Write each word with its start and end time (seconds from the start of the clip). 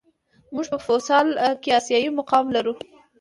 موږ 0.53 0.65
په 0.73 0.77
فوسال 0.85 1.27
کې 1.61 1.69
آسیايي 1.79 2.09
مقام 2.19 2.45
لرو. 2.55 2.73